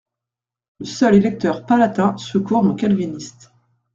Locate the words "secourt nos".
2.17-2.73